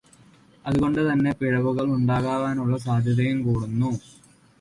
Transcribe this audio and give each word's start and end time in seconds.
അതുകൊണ്ടു 0.65 1.01
തന്നെ 1.01 1.31
പിഴവുകൾ 1.31 1.85
ഉണ്ടാകുവാനുള്ള 1.89 2.77
സാധ്യതയും 2.77 3.43
കൂടുന്നു. 3.43 3.91